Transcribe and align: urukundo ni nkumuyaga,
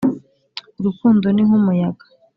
urukundo 0.79 1.25
ni 1.31 1.43
nkumuyaga, 1.47 2.05